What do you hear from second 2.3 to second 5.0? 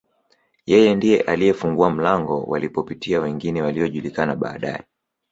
walipopitia wengine waliojulikana baadae